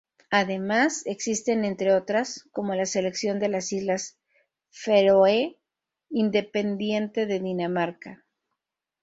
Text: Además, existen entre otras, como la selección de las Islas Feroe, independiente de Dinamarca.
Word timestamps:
Además, 0.31 1.03
existen 1.05 1.63
entre 1.63 1.93
otras, 1.93 2.49
como 2.53 2.73
la 2.73 2.87
selección 2.87 3.37
de 3.37 3.49
las 3.49 3.71
Islas 3.71 4.17
Feroe, 4.71 5.59
independiente 6.09 7.27
de 7.27 7.39
Dinamarca. 7.39 8.25